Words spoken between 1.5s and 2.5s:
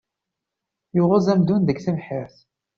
deg tebḥirt.